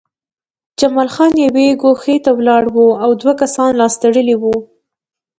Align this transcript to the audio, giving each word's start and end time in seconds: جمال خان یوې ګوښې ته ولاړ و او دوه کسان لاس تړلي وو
جمال 0.79 1.07
خان 1.15 1.33
یوې 1.45 1.67
ګوښې 1.81 2.17
ته 2.25 2.31
ولاړ 2.37 2.63
و 2.71 2.77
او 3.03 3.11
دوه 3.21 3.33
کسان 3.41 3.69
لاس 3.79 3.93
تړلي 4.01 4.35
وو 4.41 4.55